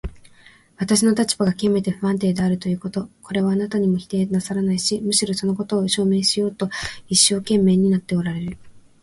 [0.77, 6.71] 私の立場がきわめて不安定であるということ、これはあなたも否定なさらないし、むしろそのことを証明しようと
[7.07, 8.57] 一生懸命になっておられる。